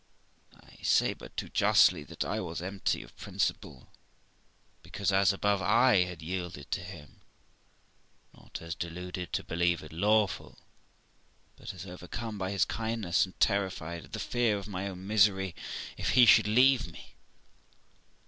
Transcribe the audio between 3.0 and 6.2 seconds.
of principle, because, as above, I